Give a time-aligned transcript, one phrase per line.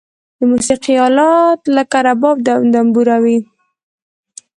[0.37, 3.25] د موسیقی آلات لکه رباب او دمبوره و.